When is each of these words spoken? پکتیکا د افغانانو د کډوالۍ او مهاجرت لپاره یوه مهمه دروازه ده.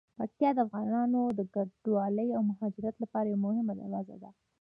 پکتیکا 0.17 0.51
د 0.55 0.59
افغانانو 0.67 1.21
د 1.37 1.39
کډوالۍ 1.53 2.29
او 2.33 2.41
مهاجرت 2.51 2.95
لپاره 3.03 3.27
یوه 3.29 3.41
مهمه 3.45 3.73
دروازه 3.75 4.15
ده. 4.21 4.29